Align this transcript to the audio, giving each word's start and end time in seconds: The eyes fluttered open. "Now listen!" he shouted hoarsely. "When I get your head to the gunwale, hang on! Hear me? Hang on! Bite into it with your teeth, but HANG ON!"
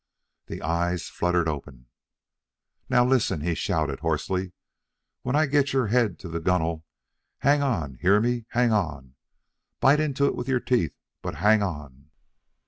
The 0.47 0.63
eyes 0.63 1.09
fluttered 1.09 1.47
open. 1.47 1.85
"Now 2.89 3.05
listen!" 3.05 3.41
he 3.41 3.53
shouted 3.53 3.99
hoarsely. 3.99 4.53
"When 5.21 5.35
I 5.35 5.45
get 5.45 5.73
your 5.73 5.89
head 5.89 6.17
to 6.21 6.27
the 6.27 6.39
gunwale, 6.39 6.83
hang 7.41 7.61
on! 7.61 7.99
Hear 8.01 8.19
me? 8.19 8.47
Hang 8.49 8.71
on! 8.71 9.13
Bite 9.79 9.99
into 9.99 10.25
it 10.25 10.33
with 10.35 10.47
your 10.47 10.59
teeth, 10.59 10.95
but 11.21 11.35
HANG 11.35 11.61
ON!" 11.61 12.09